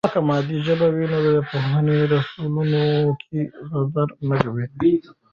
که 0.13 0.19
مادي 0.27 0.57
ژبه 0.65 0.87
وي 0.95 1.05
نو 1.11 1.19
د 1.25 1.29
پوهې 1.49 1.97
رسولو 2.13 2.85
کې 3.23 3.39
غدر 3.69 4.07
نه 4.29 4.37
وي. 4.53 4.65